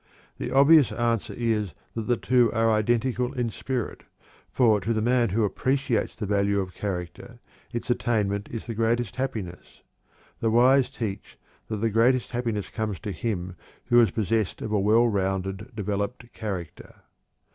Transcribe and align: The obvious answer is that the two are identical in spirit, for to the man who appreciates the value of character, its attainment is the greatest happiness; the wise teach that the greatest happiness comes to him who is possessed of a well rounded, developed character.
The 0.39 0.49
obvious 0.49 0.91
answer 0.91 1.35
is 1.37 1.75
that 1.93 2.07
the 2.07 2.17
two 2.17 2.51
are 2.53 2.71
identical 2.71 3.33
in 3.33 3.51
spirit, 3.51 4.01
for 4.49 4.81
to 4.81 4.93
the 4.93 4.99
man 5.03 5.29
who 5.29 5.43
appreciates 5.43 6.15
the 6.15 6.25
value 6.25 6.59
of 6.59 6.73
character, 6.73 7.37
its 7.71 7.87
attainment 7.91 8.49
is 8.49 8.65
the 8.65 8.73
greatest 8.73 9.17
happiness; 9.17 9.83
the 10.39 10.49
wise 10.49 10.89
teach 10.89 11.37
that 11.67 11.77
the 11.77 11.91
greatest 11.91 12.31
happiness 12.31 12.69
comes 12.71 12.99
to 13.01 13.11
him 13.11 13.55
who 13.89 13.99
is 14.01 14.09
possessed 14.09 14.59
of 14.63 14.71
a 14.71 14.79
well 14.79 15.07
rounded, 15.07 15.69
developed 15.75 16.33
character. 16.33 17.03